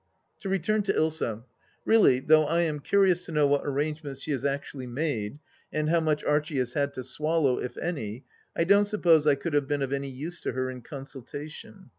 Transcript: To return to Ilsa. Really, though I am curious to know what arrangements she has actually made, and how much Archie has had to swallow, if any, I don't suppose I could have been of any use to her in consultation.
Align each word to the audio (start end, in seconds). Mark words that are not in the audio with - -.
To 0.39 0.49
return 0.49 0.81
to 0.81 0.93
Ilsa. 0.93 1.43
Really, 1.85 2.19
though 2.19 2.45
I 2.45 2.61
am 2.61 2.79
curious 2.79 3.23
to 3.27 3.31
know 3.31 3.45
what 3.45 3.61
arrangements 3.63 4.19
she 4.19 4.31
has 4.31 4.43
actually 4.43 4.87
made, 4.87 5.37
and 5.71 5.91
how 5.91 5.99
much 5.99 6.23
Archie 6.23 6.57
has 6.57 6.73
had 6.73 6.91
to 6.95 7.03
swallow, 7.03 7.59
if 7.59 7.77
any, 7.77 8.25
I 8.55 8.63
don't 8.63 8.85
suppose 8.85 9.27
I 9.27 9.35
could 9.35 9.53
have 9.53 9.67
been 9.67 9.83
of 9.83 9.93
any 9.93 10.09
use 10.09 10.41
to 10.41 10.53
her 10.53 10.71
in 10.71 10.81
consultation. 10.81 11.89